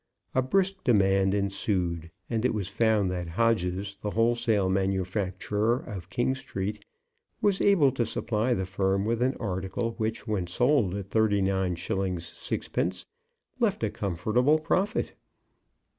[0.33, 6.33] A brisk demand ensued, and it was found that Hodges, the wholesale manufacturer, of King
[6.33, 6.83] Street,
[7.39, 13.05] was able to supply the firm with an article which, when sold at 39_s._ 6_d._,
[13.59, 15.13] left a comfortable profit.